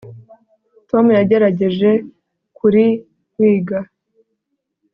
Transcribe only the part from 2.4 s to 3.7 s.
kuri wig